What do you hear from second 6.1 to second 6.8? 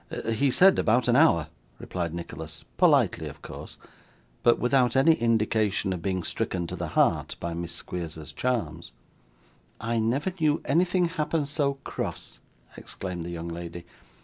stricken to